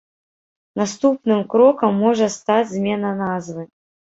[0.81, 3.63] Наступным крокам можа стаць змена назвы.